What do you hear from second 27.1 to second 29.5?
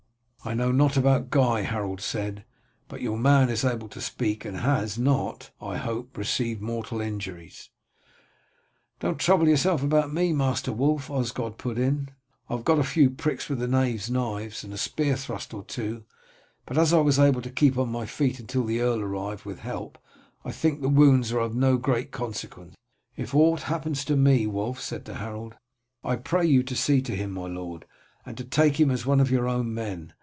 him, my lord, and to take him as one of your